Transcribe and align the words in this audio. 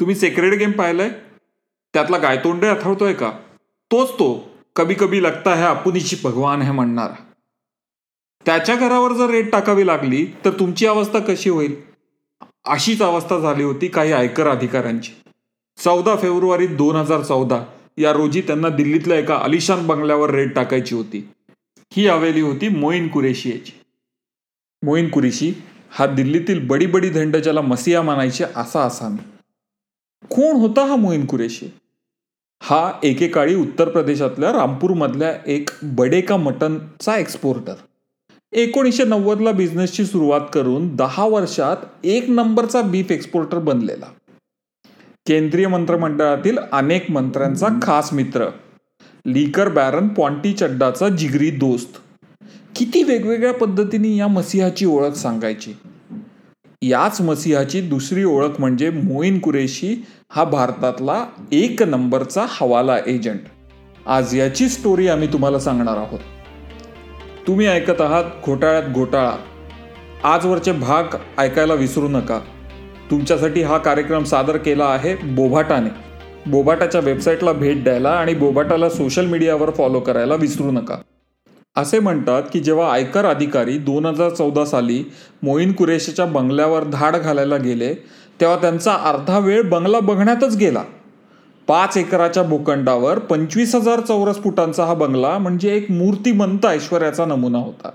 तुम्ही 0.00 0.14
sacred 0.14 0.54
game 0.54 0.70
पाहिलंय? 0.70 1.10
त्यातला 1.94 2.18
गायतोंडे 2.18 2.66
आठवतोय 2.66 3.12
का? 3.12 3.30
तोच 3.90 4.10
तो. 4.10 4.48
कभी 4.76 4.94
कभी 4.94 5.22
लगता 5.22 5.54
है 5.54 5.62
आपुनीची 5.62 6.16
भगवान 6.24 6.62
है 6.62 6.72
म्हणणार. 6.72 7.10
त्याच्या 8.46 8.76
घरावर 8.76 9.12
जर 9.12 9.26
रेट 9.26 9.52
टाकावी 9.52 9.86
लागली 9.86 10.26
तर 10.44 10.50
तुमची 10.50 10.86
अवस्था 10.86 11.18
कशी 11.18 11.50
होईल? 11.50 11.74
अशीच 12.64 13.02
अवस्था 13.02 13.38
झाली 13.38 13.62
होती 13.62 13.88
काही 13.88 14.12
आयकर 14.12 14.46
अधिकाऱ्यांची. 14.46 15.12
चौदा 15.84 16.16
फेब्रुवारी 16.16 16.66
दोन 16.66 16.96
हजार 16.96 17.22
चौदा 17.22 17.64
या 17.98 18.12
रोजी 18.12 18.40
त्यांना 18.40 18.68
दिल्लीतल्या 18.68 19.18
एका 19.18 19.36
अलिशान 19.36 19.86
बंगल्यावर 19.86 20.30
रेट 20.30 20.54
टाकायची 20.54 20.94
होती. 20.94 21.28
ही 21.92 22.06
हवेली 22.06 22.40
होती 22.40 22.68
मोईन 22.68 23.08
कुरेशी 23.08 23.50
याची 23.50 23.72
मोईन 24.82 25.08
कुरेशी 25.08 25.52
हा 25.90 26.06
दिल्लीतील 26.06 26.66
बडी 26.66 26.86
बडी 26.86 27.10
धंड 27.10 27.36
ज्याला 27.36 27.60
मसिया 27.60 28.02
मानायचे 28.02 28.44
असा 28.56 28.84
आसामी. 28.84 29.33
कोण 30.34 30.56
होता 30.56 30.86
हा 30.86 30.96
मोईन 30.96 31.26
कुरेशी? 31.26 31.66
हा 32.60 32.92
एकेकाळी 33.02 33.54
उत्तर 33.54 33.88
प्रदेशातल्या 33.88 34.52
रामपूरमधल्या 34.52 35.34
एक 35.46 35.70
बडेका 35.82 36.36
मटनचा 36.36 37.16
एक्सपोर्टर 37.16 37.74
एकोणीसशे 38.52 39.04
नव्वदला 39.04 39.52
बिझनेसची 39.52 40.04
सुरुवात 40.04 40.40
करून 40.52 40.96
दहा 40.96 41.26
वर्षात 41.26 41.76
एक 42.04 42.30
नंबरचा 42.30 42.82
बीफ 42.82 43.10
एक्सपोर्टर 43.10 43.58
बनलेला. 43.58 44.06
केंद्रीय 45.26 45.66
मंत्रिमंडळातील 45.66 46.58
अनेक 46.72 47.10
मंत्र्यांचा 47.10 47.68
खास 47.82 48.12
मित्र. 48.12 48.46
लीकर 49.26 49.68
बॅरन 49.68 50.08
पॉन्टी 50.08 50.52
चड्डाचा 50.52 51.08
जिगरी 51.08 51.50
दोस्त. 51.50 51.96
किती 52.76 53.02
वेगवेगळ्या 53.02 53.52
पद्धतीने 53.52 54.16
या 54.16 54.28
मसिहाची 54.28 54.86
ओळख 54.86 55.12
सांगायची? 55.12 55.72
याच 56.88 57.20
मसिहाची 57.20 57.80
दुसरी 57.80 58.24
ओळख 58.24 58.48
म्हणजे 58.58 58.90
मोईन 58.90 59.38
कुरेशी 59.38 60.04
हा 60.30 60.44
भारतातला 60.44 61.24
एक 61.52 61.82
नंबरचा 61.82 62.46
हवाला 62.48 62.96
एजंट. 63.06 63.40
आज 64.06 64.38
याची 64.38 64.68
स्टोरी 64.68 65.08
आम्ही 65.08 65.32
तुम्हाला 65.32 65.58
सांगणार 65.58 65.96
आहोत. 65.96 66.18
तुम्ही 67.46 67.66
ऐकत 67.66 68.00
आहात 68.00 68.24
घोटाळ्यात 68.46 68.82
घोटाळा. 68.94 69.32
आजवरचे 70.24 70.72
भाग 70.72 71.04
ऐकायला 71.38 71.74
विसरू 71.74 72.08
नका. 72.08 72.40
तुमच्यासाठी 73.10 73.62
हा 73.62 73.78
कार्यक्रम 73.78 74.24
सादर 74.24 74.56
केला 74.56 74.84
आहे 74.84 75.16
बोभाटाने. 75.16 75.90
बोबाटाच्या 76.50 77.00
वेबसाईटला 77.00 77.52
भेट 77.52 77.84
द्यायला 77.84 78.10
आणि 78.10 78.34
बोबाटाला 78.34 78.88
सोशल 78.88 79.26
मीडियावर 79.26 79.70
फॉलो 79.70 80.00
करायला 80.00 80.34
विसरू 80.34 80.70
नका. 80.70 80.96
असे 81.76 81.98
म्हणतात 81.98 82.42
की 82.52 82.60
जेव्हा 82.60 82.92
आयकर 82.92 83.24
अधिकारी 83.24 83.78
दोन 83.78 84.06
हजार 84.06 84.30
चौदा 84.30 84.64
साली 84.64 85.02
मोईन 85.42 85.72
कुरेशीच्या 85.72 86.24
बंगल्यावर 86.24 86.84
धाड 86.84 87.16
घालायला 87.16 87.56
गेले 87.56 87.94
तेव्हा 88.40 88.56
त्यांचा 88.56 88.92
अर्धा 88.94 89.38
वेळ 89.38 89.62
बंगला 89.62 90.00
बघण्यातच 90.00 90.56
गेला. 90.56 90.82
पाच 91.68 91.96
एकराच्या 91.96 92.42
भूखंडावर 92.42 93.18
पंचवीस 93.18 93.74
हजार 93.74 94.00
चौरस 94.00 94.42
फुटांचा 94.42 94.84
हा 94.84 94.94
बंगला 94.94 95.38
म्हणजे 95.38 95.74
एक 95.76 95.90
मूर्तिमंत 95.90 96.66
ऐश्वर्याचा 96.66 97.24
नमुना 97.24 97.58
होता. 97.58 97.90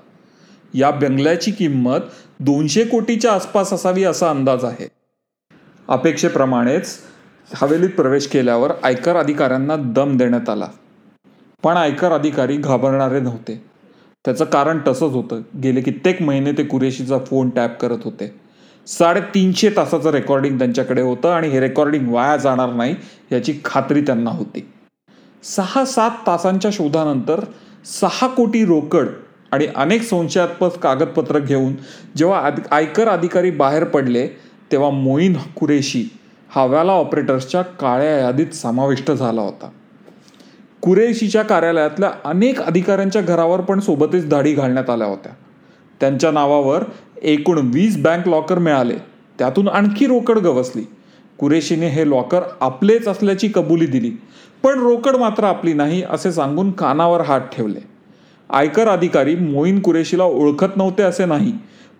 या 0.73 0.91
बंगल्याची 0.91 1.52
किंमत 1.52 1.99
दोनशे 2.39 2.83
कोटीच्या 2.83 3.31
आसपास 3.31 3.73
असावी 3.73 4.03
असा 4.03 4.30
अंदाज 4.30 4.64
आहे. 4.64 4.88
अपेक्षेप्रमाणेच 5.88 6.97
हवेलीत 7.55 7.89
प्रवेश 7.89 8.27
केल्यावर 8.27 8.71
आयकर 8.83 9.16
अधिकाऱ्यांना 9.16 9.75
दम 9.75 10.17
देण्यात 10.17 10.49
आला. 10.49 10.67
पण 11.63 11.77
आयकर 11.77 12.11
अधिकारी 12.11 12.57
घाबरणारे 12.57 13.19
नव्हते. 13.19 13.61
त्याचं 14.25 14.45
कारण 14.45 14.79
तसंच 14.88 15.13
होतं. 15.13 15.41
गेले 15.63 15.81
कित्येक 15.81 16.21
महिने 16.21 16.52
ते 16.52 16.63
कुरेशीचा 16.63 17.17
फोन 17.17 17.49
टॅप 17.49 17.79
करत 17.79 17.97
होते. 18.03 18.33
साडेतीनशे 18.88 19.69
तासाचं 19.69 20.09
रेकॉर्डिंग 20.09 20.57
त्यांच्याकडे 20.59 21.02
होतं 21.02 21.30
आणि 21.30 21.47
हे 21.47 21.59
रेकॉर्डिंग 21.59 22.11
वाया 22.13 22.37
जाणार 22.37 22.73
नाही 22.73 22.95
याची 23.31 23.53
खात्री 23.65 24.02
त्यांना 24.02 24.30
होती. 24.30 24.69
सहा 25.43 25.85
सात 25.85 26.11
तासांच्या 26.27 26.71
शोधानंतर 26.73 27.43
सहा 27.85 28.27
कोटी 28.27 28.65
रोकड 28.65 29.07
आणि 29.52 29.67
अनेक 29.75 30.02
संशयास्पद 30.02 30.69
कागदपत्र 30.69 31.39
घेऊन 31.39 31.73
जेव्हा 32.15 32.49
आयकर 32.71 33.08
अधिकारी 33.08 33.52
बाहेर 33.52 33.83
पडले 33.83 34.27
तेव्हा 34.71 34.89
मोईन 34.89 35.33
कुरेशी 35.55 36.03
हव्याला 36.49 36.92
ऑपरेटर्सच्या 36.92 37.61
काळ्या 37.61 38.17
यादीत 38.17 38.53
समाविष्ट 38.53 39.11
झाला 39.11 39.42
होता. 39.42 39.69
कुरेशीच्या 40.84 41.42
कार्यालयातल्या 41.44 42.12
अनेक 42.26 42.62
अधिकाऱ्यांच्या 42.62 43.22
घरावर 43.22 43.62
पण 43.62 43.80
सोबतच 43.80 44.28
दाढी 44.30 44.54
घालण्यात 44.54 44.90
आल्या 44.90 45.08
होत्या. 45.08 45.32
त्यांच्या 46.00 46.32
नावावर 46.32 46.84
एकूण 47.22 47.72
वीस 47.73 47.98
बँक 47.98 48.28
लॉकर 48.28 48.60
मिळाले. 48.60 48.95
त्यातून 49.40 49.67
आणखी 49.67 50.06
रोकड 50.06 50.38
गवसली. 50.38 50.84
कुरेशीने 51.38 51.88
हे 51.88 52.10
लॉकर 52.10 52.42
आपलेच 52.62 53.08
असल्याची 53.08 53.48
कबुली 53.48 53.86
दिली. 53.86 54.12
पण 54.64 54.80
रोकड 54.80 55.16
मात्र 55.16 55.44
आपली 55.44 55.73
नाही 55.73 56.04
असे 56.10 56.32
सांगून 56.32 56.72
कानावर 56.72 57.22
हात 57.22 57.42
ठेवले. 57.42 57.80
आयकर 58.50 58.88
अधिकारी 58.88 59.36
मोईन 59.36 59.80
कुरेशीला 59.80 60.23
ओळखत 60.23 60.78
नव्हते 60.78 61.04
असे 61.04 61.26
नाही 61.26 61.54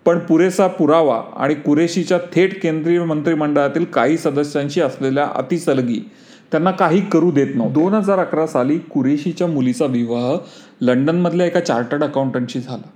पण 0.04 0.18
पुरेसा 0.18 0.66
पुरावा 0.66 1.20
आणि 1.36 1.54
कुरेशीच्या 1.54 2.18
थेट 2.34 2.62
केंद्रीय 2.62 3.04
मंत्रिमंडळातील 3.04 3.84
काही 3.84 4.18
सदस्यांशी 4.18 4.80
असलेल्या 4.80 5.26
अतिसलगी 5.34 6.00
त्यांना 6.52 6.70
काही 6.70 7.00
करू 7.00 7.30
देत 7.30 7.46
नव्हतं. 7.54 7.72
दोन 7.72 7.94
हजार 7.94 8.18
अकरा 8.18 8.46
साली 8.46 8.78
कुरेशीच्या 8.78 9.46
मुलीचा 9.46 9.84
विवाह 9.84 10.36
लंडनमधल्या 10.80 11.46
एका 11.46 11.60
चार्टर्ड 11.60 12.04
अकाउंटंटशी 12.04 12.60
झाला. 12.60 12.88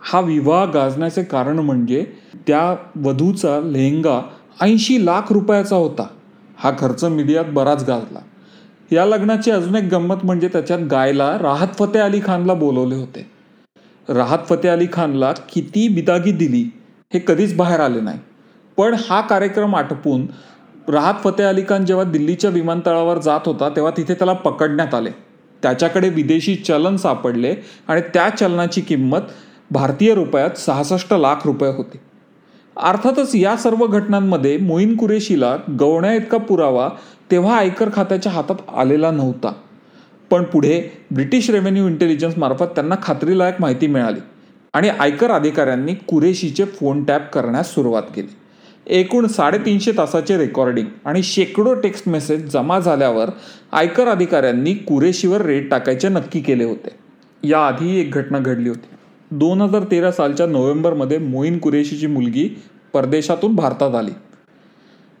हा 0.00 0.20
विवाह 0.20 0.64
गाजण्याचे 0.64 1.22
कारण 1.22 1.58
म्हणजे 1.58 2.04
त्या 2.46 2.76
वधूचा 2.96 3.60
लेहंगा 3.60 4.20
ऐंशी 4.60 5.06
लाख 5.06 5.32
रुपयाचा 5.32 5.76
होता. 5.76 6.06
हा 6.56 6.70
खर्च 6.78 7.04
मीडियात 7.04 7.44
बराच 7.44 7.84
गाजला. 7.84 8.18
या 8.92 9.04
लग्नाची 9.06 9.50
अजून 9.50 9.76
एक 9.76 9.84
गंमत 9.84 10.24
म्हणजे 10.24 10.48
त्याच्यात 10.48 10.78
गायला 10.78 11.38
राहत 11.38 11.68
फतेह 11.78 12.04
अली 12.04 12.20
खानला 12.24 12.54
बोलवले 12.54 12.94
होते. 12.94 13.26
राहत 14.08 14.38
फतेह 14.48 14.72
अली 14.72 14.86
खानला 14.92 15.32
किती 15.32 15.88
बिदागी 15.88 16.32
दिली 16.32 16.70
हे 17.14 17.20
कधीच 17.26 17.56
बाहेर 17.56 17.80
आले 17.80 18.00
नाही. 18.00 18.18
पण 18.76 18.94
हा 18.94 19.20
कार्यक्रम 19.20 19.76
आटपून 19.76 20.26
राहत 20.88 21.14
फतेह 21.24 21.48
अली 21.48 21.62
खान 21.68 21.84
जेव्हा 21.84 22.04
दिल्लीच्या 22.04 22.50
विमानतळावर 22.50 23.18
जात 23.18 23.40
होता 23.46 23.68
तेव्हा 23.68 23.92
तिथे 23.96 24.14
त्याला 24.14 24.32
पकडण्यात 24.32 24.94
आले. 24.94 25.10
त्याच्याकडे 25.62 26.08
विदेशी 26.08 26.54
चलन 26.54 26.96
सापडले 26.96 27.54
आणि 27.88 28.00
त्या 28.14 28.28
चलनाची 28.28 28.80
किंमत 28.80 29.20
भारतीय 29.70 30.14
रुपयात 30.14 30.58
सहासष्ट 30.58 31.14
लाख 31.14 31.36
रुपये 31.44 31.70
होते. 31.70 32.00
अर्थातच 32.76 33.34
या 33.34 33.56
सर्व 33.56 33.86
घटनांमध्ये 33.86 34.56
मोईन 34.58 34.96
कुरेशीला 34.96 35.56
गवण्या 35.80 36.14
इतका 36.14 36.38
पुरावा 36.38 36.88
तेव्हा 37.30 37.56
आयकर 37.56 37.88
खात्याच्या 37.94 38.32
हातात 38.32 38.56
आलेला 38.76 39.10
नव्हता. 39.10 39.52
पण 40.30 40.44
पुढे 40.44 40.82
ब्रिटिश 41.10 41.50
रेव्हेन्यू 41.50 41.86
इंटेलिजन्स 41.86 42.38
मार्फत 42.38 42.64
त्यांना 42.64 42.94
खात्रीलायक 43.02 43.54
माहिती 43.60 43.86
मिळाली 43.86 44.20
आणि 44.72 44.88
आयकर 44.88 45.30
अधिकाऱ्यांनी 45.30 45.94
कुरेशीचे 45.94 46.64
फोन 46.64 47.04
टॅप 47.04 47.32
करण्यास 47.32 47.74
सुरुवात 47.74 48.02
केली. 48.16 48.34
एकूण 48.86 49.26
साडेतीनशे 49.26 49.92
तासाचे 49.92 50.36
रेकॉर्डिंग 50.36 50.86
आणि 51.04 51.22
शेकडो 51.22 51.74
टेक्स्ट 51.74 52.08
मेसेज 52.08 52.48
जमा 52.50 52.78
झाल्यावर 52.78 53.30
आयकर 53.72 54.08
अधिकाऱ्यांनी 54.08 54.74
कुरेशीवर 54.74 55.40
रेट 55.40 55.70
टाकायचे 55.70 56.08
नक्की 56.08 56.40
केले 56.40 56.64
होते. 56.64 56.88
याआधी 57.48 58.00
एक 58.00 58.12
घटना 58.12 58.38
घडली 58.38 58.68
होती. 58.68 58.88
दोन 59.30 59.60
हजार 59.60 59.82
तेरा 59.90 60.12
सालच्या 60.12 60.46
नोव्हेंबरमध्ये 60.46 61.18
मोईन 61.18 61.58
कुरेशीची 61.58 62.06
मुलगी 62.06 62.62
परदेशातून 62.92 63.54
भारतात 63.54 63.94
आली. 63.94 64.10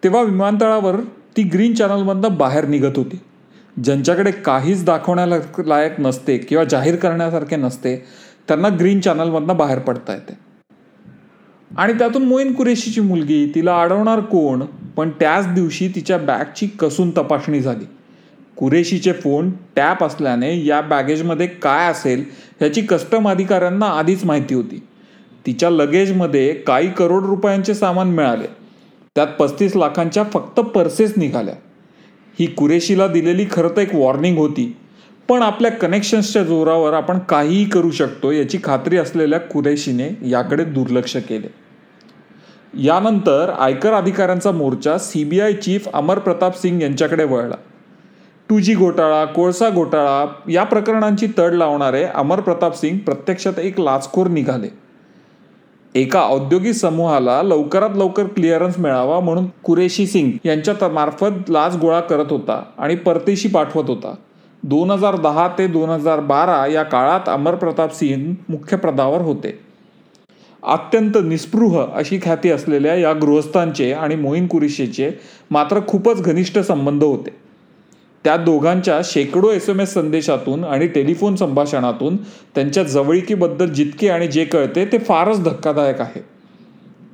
तेव्हा 0.04 0.22
विमानतळावर 0.22 0.96
ती 1.36 1.42
ग्रीन 1.42 1.74
चॅनलमधनं 1.74 2.36
बाहेर 2.36 2.64
निघत 2.64 2.96
होती. 2.96 3.20
ज्यांच्याकडे 3.84 4.30
काहीच 4.30 4.84
दाखवण्याला 4.84 5.36
लायक 5.58 6.00
नसते 6.00 6.38
किंवा 6.38 6.64
जाहीर 6.64 6.96
करण्यासारखे 6.96 7.56
नसते 7.56 7.96
त्यांना 8.48 8.68
ग्रीन 8.68 9.00
चॅनलमधनं 9.00 9.56
बाहेर 9.56 9.78
पडता 9.78 10.12
येते. 10.12 10.51
आणि 11.78 11.92
त्यातून 11.92 12.24
मोईन 12.24 12.52
कुरेशीची 12.52 13.00
मुलगी 13.00 13.52
तिला 13.54 13.82
अडवणार 13.82 14.20
कोण? 14.20 14.62
पण 14.96 15.10
त्याच 15.10 15.54
दिवशी 15.54 15.88
तिच्या 15.88 16.18
बॅगची 16.18 16.66
कसून 16.66 17.10
तपासणी 17.10 17.60
झाली. 17.60 17.84
कुरेशीचे 18.56 19.12
फोन 19.12 19.50
टॅप 19.76 20.04
असल्याने 20.04 20.64
या 20.64 20.80
बॅगेजमध्ये 20.80 21.46
काय 21.46 21.90
असेल 21.90 22.24
ह्याची 22.60 22.80
कस्टम 22.80 23.28
अधिकाऱ्यांना 23.28 23.86
आधीच 23.86 24.24
माहिती 24.24 24.54
होती. 24.54 24.82
तिच्या 25.46 25.70
लगेजमध्ये 25.70 26.54
काही 26.54 26.90
करोड 26.92 27.24
रुपयांचे 27.24 27.74
सामान 27.74 28.08
मिळाले. 28.08 28.46
त्यात 29.14 29.26
पस्तीस 29.38 29.76
लाखांच्या 29.76 30.22
फक्त 30.22 30.60
पर्सेस 30.60 31.14
निघाल्या. 31.16 31.54
ही 32.40 32.46
कुरेशीला 32.46 33.06
दिलेली 33.06 33.46
खरं 33.50 33.68
तर 33.68 33.80
एक 33.80 33.94
वॉर्निंग 33.94 34.38
होती. 34.38 34.76
पण 35.32 35.42
आपल्या 35.42 35.70
कनेक्शन्सच्या 35.70 36.42
जोरावर 36.42 36.92
आपण 36.92 37.18
काहीही 37.18 37.64
करू 37.64 37.90
शकतो 37.90 38.30
याची 38.30 38.58
खात्री 38.64 38.96
असलेल्या 38.96 39.40
कुरेशीने 39.40 40.30
याकडे 40.30 40.64
दुर्लक्ष 40.64 41.16
केले. 41.16 41.46
यानंतर 42.82 43.50
आयकर 43.58 43.92
अधिकाऱ्यांचा 43.92 44.50
मोर्चा 44.50 44.98
सीबीआय 44.98 45.52
चीफ 45.52 45.88
अमर 45.94 46.18
प्रताप 46.18 46.56
सिंग 46.56 46.82
यांच्याकडे 46.82 47.24
वळला. 47.24 47.54
टू 48.48 48.58
जी 48.58 48.74
घोटाळा 48.74 49.24
कोळसा 49.24 49.70
घोटाळा 49.70 50.26
या 50.50 50.64
प्रकरणांची 50.64 51.26
तड 51.38 51.52
लावणारे 51.52 52.04
अमर 52.04 52.40
प्रताप 52.40 52.74
सिंग 52.74 52.98
प्रत्यक्षात 52.98 53.58
एक 53.58 53.80
लाचखोर 53.80 54.26
निघाले. 54.26 54.68
एका 55.94 56.20
औद्योगिक 56.20 56.74
समूहाला 56.74 57.42
लवकरात 57.42 57.96
लवकर 57.96 58.24
क्लिअरन्स 58.24 58.78
मिळावा 58.78 59.20
म्हणून 59.20 59.46
कुरेशी 59.62 60.06
सिंग 60.06 60.30
यांच्या 60.44 60.88
मार्फत 60.88 61.50
लाच 61.50 61.76
गोळा 61.76 62.00
करत 62.00 62.26
होता 62.30 62.62
आणि 62.78 62.94
परदेशी 62.94 63.48
पाठवत 63.48 63.84
होता. 63.88 64.14
दोन 64.62 64.90
हजार 64.90 65.16
दहा 65.16 65.46
ते 65.48 65.66
दोन 65.66 65.90
हजार 65.90 66.20
बारा 66.20 66.66
या 66.66 66.82
काळात 66.82 67.28
अमर 67.28 67.54
प्रताप 67.54 67.94
सिंग 67.94 68.32
मुख्य 68.48 68.76
पदावर 68.76 69.20
होते. 69.20 69.58
अत्यंत 70.62 71.16
निस्पृह 71.24 71.78
अशी 71.82 72.18
ख्याती 72.22 72.50
असलेल्या 72.50 72.94
या 72.94 73.12
गृहस्थांचे 73.12 73.92
आणि 73.92 74.16
मोईन 74.16 74.46
कुरेशीचे 74.46 75.10
मात्र 75.50 75.80
खूपच 75.88 76.22
घनिष्ठ 76.22 76.58
संबंध 76.58 77.02
होते. 77.02 77.30
त्या 78.24 78.36
दोघांच्या 78.36 79.00
शेकडो 79.04 79.50
एस 79.50 79.68
एम 79.68 79.80
एस 79.80 79.94
संदेशातून 79.94 80.64
आणि 80.64 80.86
टेलिफोन 80.86 81.36
संभाषणातून 81.36 82.16
त्यांच्या 82.54 82.82
जवळिकीबद्दल 82.84 83.70
जितके 83.70 84.08
आणि 84.08 84.28
जे 84.28 84.44
कळते 84.44 84.84
ते 84.92 84.98
फारच 84.98 85.42
धक्कादायक 85.44 86.00
आहे. 86.00 86.20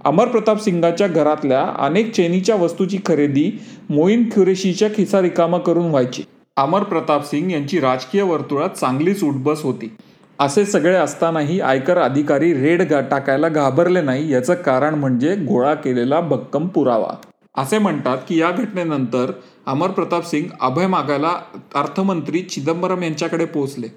अमर 0.05 0.29
प्रताप 0.29 0.65
सिंगाच्या 0.65 1.07
घरातल्या 1.07 1.67
अनेक 1.79 2.15
चेनीच्या 2.15 2.57
वस्तूची 2.57 2.99
खरेदी 3.07 3.51
मोईन 3.91 4.29
खुरेशीच्या 4.31 4.89
खिसा 4.97 5.23
रिकामा 5.23 5.59
करून 5.59 5.91
व्हायची. 5.91 6.23
अमर 6.59 6.83
प्रताप 6.83 7.25
सिंग 7.25 7.51
यांची 7.51 7.81
राजकीय 7.81 8.23
वर्तुळात 8.23 8.71
चांगलीच 8.71 9.23
उठबस 9.25 9.63
होती. 9.63 9.91
असे 10.39 10.65
सगळे 10.65 10.95
असतानाही 10.95 11.61
आयकर 11.61 11.99
अधिकारी 11.99 12.53
रेड 12.55 12.83
टाकायला 13.11 13.49
घाबरले 13.49 14.01
नाही 14.03 14.33
याचं 14.33 14.55
कारण 14.55 14.95
म्हणजे 14.95 15.35
गोळा 15.39 15.75
केलेला 15.75 16.21
भक्कम 16.21 16.67
पुरावा. 16.67 17.15
असे 17.59 17.79
म्हणतात 17.79 18.19
की 18.29 18.41
या 18.41 18.51
घटनेनंतर 18.51 19.31
अमर 19.67 19.91
प्रताप 19.91 20.27
सिंग 20.27 20.49
अभय 20.61 20.87
मागायला 20.87 21.31
अर्थमंत्री 21.75 22.43
चिदंबरम 22.43 23.03
यांच्याकडे 23.03 23.45
पोहोचले 23.45 23.89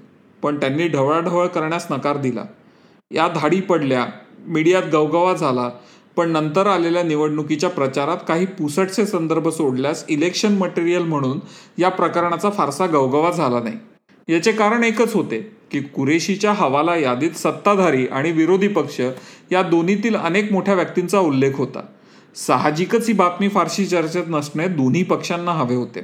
पण 0.44 0.60
त्यांनी 0.60 0.88
ढवळाढवळ 0.88 1.48
करण्यास 1.48 1.88
नकार 1.92 2.18
दिला. 2.18 2.44
या 3.12 3.28
धाडी 3.36 3.62
पडल्या 3.62 4.06
मीडियात 4.48 4.84
गवगवा 4.94 5.34
झाला 5.34 5.70
पण 6.18 6.30
नंतर 6.30 6.68
आलेल्या 6.68 7.04
निवडणुकीच्या 7.04 7.70
प्रचारात 7.70 8.18
काही 8.28 8.46
पुसटचे 8.46 9.06
संदर्भ 9.06 9.48
सोडल्यास 9.50 10.04
इलेक्शन 10.10 10.58
मटेरियल 10.58 11.04
म्हणून 11.04 11.40
या 11.78 11.90
प्रकरणाचा 11.90 12.50
फारसा 12.50 12.86
गवगवा 12.86 13.32
झाला 13.32 13.60
नाही. 13.60 13.76
याचे 14.28 14.52
कारण 14.52 14.84
एकच 14.84 15.14
होते 15.14 15.40
की 15.72 15.80
कुरेशीच्या 15.80 16.52
हवाला 16.52 16.96
यादीत 16.96 17.38
सत्ताधारी 17.38 18.06
आणि 18.08 18.32
विरोधी 18.32 18.68
पक्ष 18.68 19.00
या 19.52 19.62
दोन्हीतील 19.62 20.16
अनेक 20.16 20.52
मोठ्या 20.52 20.74
व्यक्तींचा 20.74 21.20
उल्लेख 21.20 21.56
होता. 21.56 21.82
साहजिकच 22.36 23.08
ही 23.08 23.14
बातमी 23.14 23.48
फारशी 23.50 23.86
चर्चेत 23.86 24.24
नसणे 24.28 24.68
दोन्ही 24.68 25.04
पक्षांना 25.04 25.52
हवे 25.52 25.76
होते. 25.76 26.02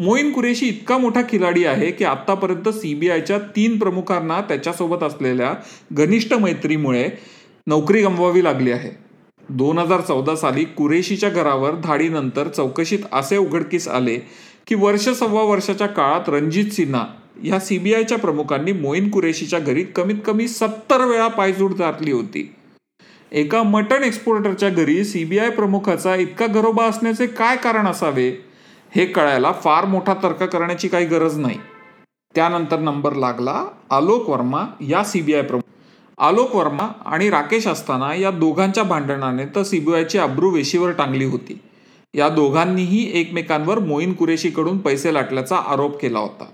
मोईन 0.00 0.30
कुरेशी 0.32 0.66
इतका 0.66 0.98
मोठा 0.98 1.20
खिलाडी 1.30 1.64
आहे 1.64 1.90
की 1.90 2.04
आतापर्यंत 2.04 2.68
सीबीआयच्या 2.68 3.38
तीन 3.56 3.78
प्रमुखांना 3.78 4.40
त्याच्यासोबत 4.40 5.02
असलेल्या 5.02 5.54
घनिष्ठ 5.92 6.34
मैत्रीमुळे 6.34 7.08
नोकरी 7.68 8.02
गमवावी 8.02 8.42
लागली 8.44 8.70
आहे. 8.70 8.90
दोन 9.48 9.78
हजार 9.78 10.00
चौदा 10.00 10.36
साली 10.36 10.64
कुरेशीच्या 10.64 11.28
घरावर 11.30 11.74
धाडीनंतर 11.74 12.48
चौकशीत 12.48 12.98
असे 13.12 13.36
उघडकीस 13.36 13.88
आले 13.88 14.16
की 14.66 14.74
वर्ष 14.74 15.08
सव्वा 15.08 15.42
वर्षाच्या 15.42 15.86
काळात 15.86 16.28
रणजित 16.28 16.70
सिन्हा 16.70 17.04
या 17.44 17.58
सीबीआयच्या 17.60 18.18
प्रमुखांनी 18.18 18.72
मोईन 18.72 19.10
कुरेशीच्या 19.10 19.58
घरी 19.58 19.82
कमीत 19.84 20.16
कमी 20.26 20.48
सत्तर 20.48 21.04
वेळा 21.04 21.28
पायजूड 21.28 21.72
घातली 21.72 22.12
होती. 22.12 22.54
एका 23.32 23.62
मटण 23.62 24.04
एक्सपोर्टरच्या 24.04 24.68
घरी 24.68 25.04
सीबीआय 25.04 25.50
प्रमुखाचा 25.50 26.14
इतका 26.16 26.46
गरोबा 26.46 26.84
असण्याचे 26.84 27.26
काय 27.26 27.56
कारण 27.56 27.86
असावे 27.86 28.30
हे 28.96 29.06
कळायला 29.06 29.52
फार 29.52 29.84
मोठा 29.84 30.14
तर्क 30.14 30.42
करण्याची 30.42 30.88
काही 30.88 31.06
गरज 31.06 31.38
नाही. 31.38 31.58
त्यानंतर 32.34 32.78
नंबर 32.78 33.14
लागला 33.14 33.64
आलोक 33.90 34.28
वर्मा 34.30 34.66
या 34.80 35.04
सीबीआय 35.04 35.42
प्रमुख 35.42 35.77
आलोक 36.18 36.54
वर्मा 36.56 36.88
आणि 37.06 37.30
राकेश 37.30 37.66
असताना 37.66 38.14
या 38.14 38.30
दोघांच्या 38.30 38.82
भांडणाने 38.84 39.44
तर 39.54 39.62
सीबीआयची 39.62 40.18
अब्रू 40.18 40.50
वेशीवर 40.50 40.90
टांगली 40.90 41.24
होती. 41.24 41.58
या 42.14 42.28
दोघांनीही 42.28 43.10
एकमेकांवर 43.20 43.78
मोईन 43.78 44.12
कुरेशीकडून 44.12 44.78
पैसे 44.78 45.12
लाटल्याचा 45.14 45.56
आरोप 45.56 46.00
केला 46.00 46.18
होता. 46.18 46.44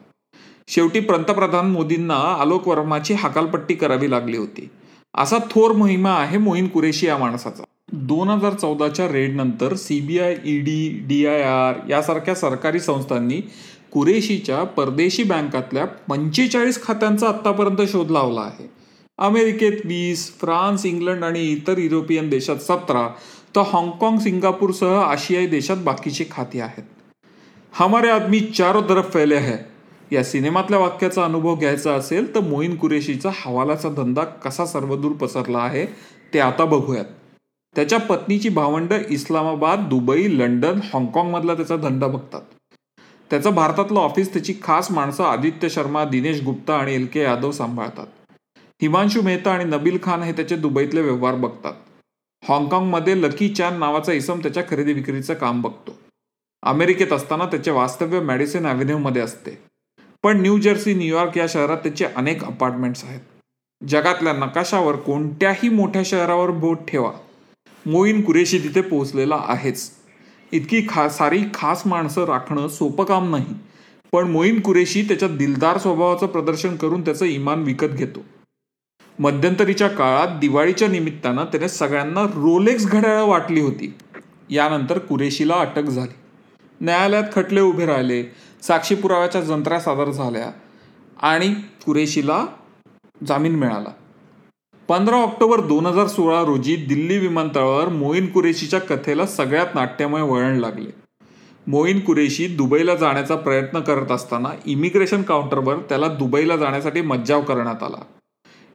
शेवटी 0.69 1.01
पंतप्रधान 1.01 1.71
मोदींना 1.71 2.15
आलोक 2.41 2.69
वर्माची 2.69 3.15
हकालपट्टी 3.15 3.75
करावी 3.75 4.11
लागली 4.11 4.37
होती. 4.37 4.69
असा 5.15 5.39
थोर 5.51 5.73
मोहिमा 5.73 6.11
आहे 6.11 6.39
मोईन 6.39 6.69
कुरेशी 6.69 7.07
या 7.07 7.19
माणसाचा. 7.19 7.65
दोन 7.93 8.29
हजार 8.29 8.55
चौदाच्या 8.55 9.09
रेडनंतर 9.09 9.75
CBI 9.75 10.37
ED 10.45 10.89
D 11.09 11.27
I 11.27 11.43
R 11.43 11.75
यासारख्या 11.91 12.35
सरकारी 12.35 12.81
संस्थांनी 12.81 13.41
कुरेशीच्या 13.93 14.63
परदेशी 14.65 15.23
बँकातल्या 15.23 15.85
पंचेचाळीस 16.09 16.83
खात्यांचा 16.83 17.29
आत्तापर्यंत 17.29 17.89
शोध 17.89 18.11
लावला 18.11 18.41
आहे. 18.41 18.71
अमेरिकेत 19.19 19.73
वीस 19.85 20.31
फ्रान्स 20.41 20.87
इंग्लंड 20.87 21.25
आणि 21.25 21.41
इतर 21.53 21.79
युरोपियन 21.79 22.29
देशात 22.29 22.57
सतरा 22.57 23.07
तर 23.57 23.61
हाँगकाँग 23.61 24.19
सिंगापूरसह 24.19 24.97
आशियाई 25.01 25.47
देशात 25.47 25.77
बाकीचे 25.77 26.25
खाती 26.31 26.61
आहेत. 26.61 26.85
हमारे 27.73 28.11
आदमी 28.11 28.41
चारो 28.41 28.81
तरफ 28.81 29.13
फैले 29.13 29.37
है. 29.37 29.57
या 30.13 30.25
सिनेमातल्या 30.25 30.79
वाक्याचा 30.79 31.25
अनुभव 31.25 31.55
घ्यायचा 31.55 31.93
असेल 31.95 32.35
तर 32.35 32.41
मोईन 32.41 32.77
कुरेशीचा 32.77 33.31
हवालाचा 33.35 33.89
धंदा 33.89 34.25
कसा 34.25 34.67
सर्वदूर 34.67 35.13
पसरला 35.13 35.59
आहे 35.59 35.87
ते 36.35 36.39
आता 36.39 36.65
बघूयात. 36.65 37.05
त्याच्या 37.77 37.99
पत्नीची 37.99 38.49
भावंड 38.49 38.93
इस्लामाबाद 39.11 39.89
दुबई 39.89 40.39
लंडन 40.39 40.81
हाँगकाँगमधला 40.93 41.55
त्याचा 41.55 41.77
धंदा 41.77 42.07
बघतात. 42.07 42.43
त्याचं 43.31 43.55
भारतातलं 43.55 44.01
ऑफिस 44.01 44.33
त्याची 44.33 44.55
खास 44.63 44.91
माणसं 44.91 45.25
आदित्य 45.25 45.69
शर्मा 45.69 46.05
दिनेश 46.05 46.43
गुप्ता 46.43 46.75
आणि 46.75 46.95
एल 46.95 47.07
के 47.07 47.21
यादव 47.21 47.51
सांभाळतात. 47.51 48.07
हिमांशू 48.85 49.23
मेहता 49.23 49.53
आणि 49.53 49.65
नबील 49.65 49.99
खान 50.03 50.23
हे 50.23 50.33
त्याचे 50.33 50.57
दुबईतले 50.57 51.01
व्यवहार 51.01 51.35
बघतात. 51.35 51.73
हाँगकाँगमध्ये 52.49 53.23
लकी 53.23 53.49
चॅन 53.49 53.79
नावाचा 53.79 54.13
इसम 54.13 54.39
त्याच्या 54.39 54.63
खरेदी 54.71 54.93
विक्रीचं 54.93 55.35
काम 55.35 55.63
बघतो. 55.63 55.99
अमेरिकेत 56.63 57.13
असताना 57.13 57.47
त्याचे 57.47 57.71
वास्तव्य 57.71 58.21
मॅडिसन 58.21 58.67
ॲव्हेन्यूमध्ये 58.67 59.23
असते. 59.23 59.59
पण 60.23 60.41
न्यू 60.41 60.59
जर्सी 60.59 60.95
न्यूयॉर्क 60.95 61.39
या 61.39 61.47
शहरात 61.49 61.77
त्याचे 61.77 62.05
अनेक 62.05 62.45
अपार्टमेंट्स 62.45 63.05
आहेत. 63.05 63.21
जगातल्या 63.89 64.33
नकाशावर 64.33 64.97
कोणत्याही 64.97 65.69
मोठ्या 65.69 66.03
शहरावर 66.05 66.51
बोट 66.51 66.79
ठेवा. 66.89 67.13
मोईन 67.87 68.23
कुरेशी 68.23 68.59
तिथे 68.59 68.81
पोहोचलेला 68.81 69.41
आहेच. 69.47 69.91
इतकी 70.53 70.87
खा 70.89 71.09
सारी 71.09 71.43
खास 71.55 71.87
माणसं 71.87 72.25
राखणं 72.25 72.69
सोपं 72.69 73.05
काम 73.05 73.31
नाही. 73.31 73.55
पण 74.13 74.31
मोईन 74.31 74.61
कुरेशी 74.61 75.03
त्याच्या 75.03 75.29
दिलदार 75.29 75.79
स्वभावाचं 75.79 76.27
प्रदर्शन 76.27 76.77
करून 76.77 77.05
त्याचं 77.05 77.25
इमान 77.25 77.63
विकत 77.63 77.87
घेतो. 77.87 78.25
मध्यंतरीच्या 79.19 79.89
काळात 79.89 80.29
दिवाळीच्या 80.41 80.89
निमित्तानं 80.89 81.45
त्याने 81.45 81.69
सगळ्यांना 81.69 82.23
रोलेक्स 82.23 82.87
घड्याळं 82.87 83.25
वाटली 83.25 83.61
होती. 83.61 83.95
यानंतर 84.51 84.99
कुरेशीला 84.99 85.55
अटक 85.55 85.83
झाली. 85.83 86.15
न्यायालयात 86.81 87.25
खटले 87.33 87.61
उभे 87.61 87.87
राहिले 87.87 88.23
साक्षी 88.63 88.95
पुराव्याच्या 88.95 89.41
जंत्र्या 89.41 89.81
सादर 89.81 90.11
झाल्या 90.11 90.51
आणि 91.23 91.55
कुरेशीला 91.87 92.47
जामीन 93.27 93.55
मिळाला. 93.55 93.93
पंधरा 94.89 95.17
ऑक्टोबर 95.17 95.61
दोन 95.61 95.87
हजार 95.87 96.07
सोळा 96.07 96.43
रोजी 96.45 96.77
दिल्ली 96.77 97.19
विमानतळावर 97.19 97.89
मोईन 97.89 98.27
कुरेशीच्या 98.27 98.81
कथेला 98.81 99.27
सगळ्यात 99.27 99.75
नाट्यमय 99.75 100.23
वळण 100.23 100.57
लागले. 100.57 100.91
मोईन 101.67 102.01
कुरेशी 102.01 102.47
दुबईला 102.47 102.95
जाण्याचा 102.95 103.37
प्रयत्न 103.37 103.81
करत 103.81 104.11
असताना 104.11 104.49
इमिग्रेशन 104.67 105.23
काउंटरवर 105.23 105.77
त्याला 105.79 106.09
दुबईला 106.09 106.57
जाण्यासाठी 106.57 107.01
मज्जाव 107.01 107.43
करण्यात 107.43 107.83
आला. 107.83 108.03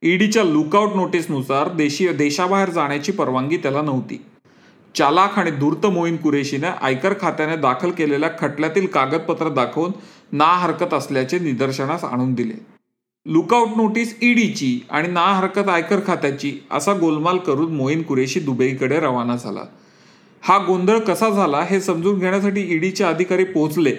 ईडीच्या 0.04 0.44
लुकआउट 0.44 0.96
नोटीसनुसार 0.96 1.70
देशी 1.70 2.08
देशाबाहेर 2.08 2.70
जाण्याची 2.70 3.12
परवानगी 3.12 3.58
त्याला 3.58 3.82
नव्हती. 3.82 4.22
चालाख 4.96 5.40
आणि 5.40 5.52
धूर्त 5.52 5.86
मोईन 5.86 6.18
कुरेशीने 6.18 6.68
आयकर 6.82 7.14
खात्याने 7.22 7.56
दाखल 7.56 7.92
केलेल्या 7.92 8.30
खटल्यातील 8.40 8.86
कागदपत्र 8.86 9.50
दाखवून 9.50 9.92
ना 10.32 10.46
हरकत 10.46 10.94
असल्याचे 10.94 11.40
निदर्शनास 11.40 12.04
आणून 12.04 12.34
दिले. 12.34 12.54
लुकआउट 13.26 13.68
नोटीस 13.78 14.16
ईडीची 14.22 14.80
आणि 14.90 15.08
ना 15.08 15.26
हरकत 15.26 15.70
आयकर 15.70 16.00
खात्याची 16.08 16.60
असा 16.72 16.94
गोलमाल 16.94 17.38
करून 17.38 17.76
मोईन 17.76 18.04
कुरेशी 18.04 18.40
दुबईकडे 18.40 19.00
रवाना 19.00 19.36
झाला. 19.36 19.64
हा 20.42 20.58
गोंधळ 20.58 21.00
कसा 21.00 21.30
झाला 21.30 21.62
हे 21.62 21.82
समजून 21.82 22.20
घेण्यासाठी 22.20 22.62
ईडीचे 22.62 23.04
अधिकारी 23.04 23.44
पोहोचले. 23.44 23.96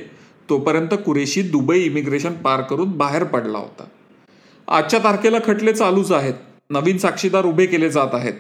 तोपर्यंत 0.49 0.95
कुरेशी 1.07 1.43
दुबई 1.43 1.81
इमिग्रेशन 1.81 2.33
पार 2.33 2.61
करून 2.61 2.91
बाहेर 2.91 3.25
पडला 3.25 3.59
होता. 3.59 3.85
आजच्या 4.71 5.01
तारखेला 5.05 5.39
खटले 5.47 5.73
चालूच 5.73 6.13
आहेत. 6.13 6.35
नवीन 6.71 6.99
साक्षीदार 6.99 7.45
उभे 7.45 7.67
केले 7.67 7.91
जात 7.91 8.09
आहेत. 8.13 8.33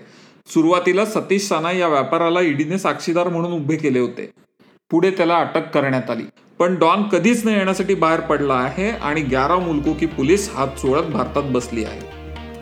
सुरुवातीला 0.48 1.04
सतीश 1.04 1.42
साना 1.42 1.72
या 1.72 1.88
व्यापाराला 1.88 2.40
ईडीने 2.40 2.78
साक्षीदार 2.78 3.28
म्हणून 3.28 3.52
उभे 3.52 3.76
केले 3.76 3.98
होते. 3.98 4.30
पुढे 4.90 5.10
त्याला 5.10 5.36
अटक 5.36 5.70
करण्यात 5.70 6.10
आली. 6.10 6.22
पण 6.58 6.74
डॉन 6.74 7.02
कधीच 7.02 7.46
न 7.46 7.48
येण्यासाठी 7.48 7.94
बाहेर 7.94 8.20
पडला 8.20 8.54
आहे 8.54 8.90
आणि 8.90 9.20
ग्यारा 9.20 9.56
मुलको 9.56 9.92
की 9.92 10.06
पोलीस 10.06 10.50
हात 10.54 10.68
चोळत 10.68 11.02
भारतात 11.02 11.42
बसली 11.42 11.84
आहे. 11.84 12.00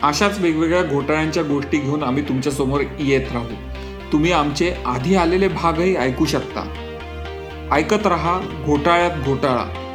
अशाच 0.03 0.39
वेगवेगळ्या 0.39 0.83
घोटाळ्यांच्या 0.83 1.43
गोष्टी 1.43 1.77
घेऊन 1.77 2.03
आम्ही 2.03 2.27
तुमच्यासमोर 2.27 2.81
येत 2.99 3.31
राहू. 3.33 3.55
तुम्ही 4.11 4.31
आमचे 4.31 4.73
आधी 4.85 5.15
आलेले 5.15 5.47
भागही 5.47 5.95
ऐकू 5.95 6.25
शकता. 6.25 6.61
ऐकत 7.71 8.07
रहा 8.07 8.63
घोटाळ्यात 8.65 9.11
घोटाळा. 9.25 9.88